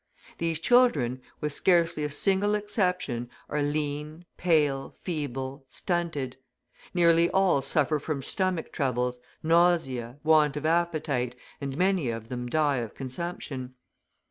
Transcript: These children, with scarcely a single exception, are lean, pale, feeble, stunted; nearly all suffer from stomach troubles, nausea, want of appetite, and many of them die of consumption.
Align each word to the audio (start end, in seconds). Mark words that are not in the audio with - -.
These 0.39 0.59
children, 0.59 1.21
with 1.41 1.53
scarcely 1.53 2.03
a 2.03 2.09
single 2.09 2.55
exception, 2.55 3.29
are 3.47 3.61
lean, 3.61 4.25
pale, 4.35 4.95
feeble, 5.03 5.63
stunted; 5.69 6.37
nearly 6.91 7.29
all 7.29 7.61
suffer 7.61 7.99
from 7.99 8.23
stomach 8.23 8.71
troubles, 8.73 9.19
nausea, 9.43 10.17
want 10.23 10.57
of 10.57 10.65
appetite, 10.65 11.35
and 11.61 11.77
many 11.77 12.09
of 12.09 12.29
them 12.29 12.47
die 12.47 12.77
of 12.77 12.95
consumption. 12.95 13.75